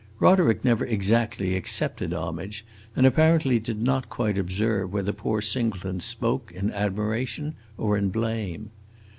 [0.19, 2.65] Roderick never exactly accepted homage,
[2.95, 8.71] and apparently did not quite observe whether poor Singleton spoke in admiration or in blame.